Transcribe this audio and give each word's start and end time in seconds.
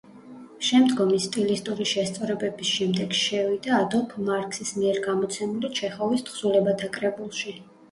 შემდგომი 0.67 1.19
სტილისტური 1.25 1.85
შესწორებების 1.89 2.71
შემდეგ 2.79 3.13
შევიდა 3.19 3.77
ადოლფ 3.83 4.17
მარქსის 4.31 4.73
მიერ 4.81 4.99
გამოცემული 5.07 5.73
ჩეხოვის 5.83 6.27
თხზულებათა 6.33 6.93
კრებულში. 6.99 7.59